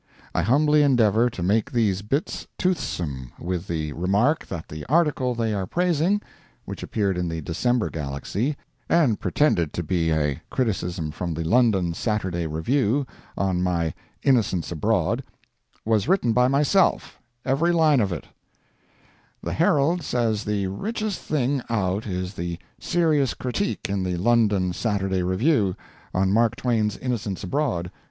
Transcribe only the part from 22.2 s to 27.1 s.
the "serious critique" in the London "Saturday Review", on Mark Twain's